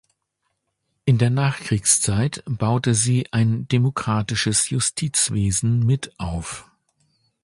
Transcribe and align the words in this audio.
In 1.05 1.19
der 1.19 1.29
Nachkriegszeit 1.29 2.41
baute 2.47 2.95
sie 2.95 3.31
ein 3.31 3.67
demokratisches 3.67 4.71
Justizwesen 4.71 5.85
mit 5.85 6.19
auf. 6.19 6.67